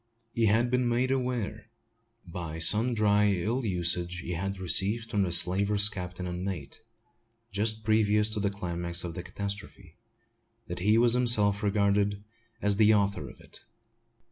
He 0.31 0.47
had 0.47 0.71
been 0.71 0.89
made 0.89 1.11
aware, 1.11 1.69
by 2.25 2.57
sundry 2.57 3.43
ill 3.43 3.63
usage 3.63 4.21
he 4.21 4.31
had 4.33 4.57
received 4.57 5.11
from 5.11 5.21
the 5.21 5.31
slaver's 5.31 5.89
captain 5.89 6.25
and 6.25 6.43
mate, 6.43 6.81
just 7.51 7.83
previous 7.83 8.27
to 8.31 8.39
the 8.39 8.49
climax 8.49 9.03
of 9.03 9.13
the 9.13 9.21
catastrophe, 9.21 9.97
that 10.65 10.79
he 10.79 10.97
was 10.97 11.13
himself 11.13 11.61
regarded 11.61 12.23
as 12.63 12.77
the 12.77 12.95
author 12.95 13.29
of 13.29 13.39
it. 13.41 13.59